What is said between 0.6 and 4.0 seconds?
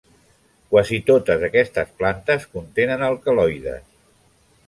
Quasi totes aquestes plantes contenen alcaloides.